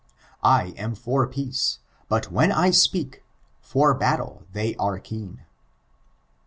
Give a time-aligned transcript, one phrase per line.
[0.59, 1.77] "I am for petoe,
[2.09, 3.19] bat when I ipeak^
[3.61, 5.43] For battle they are keen."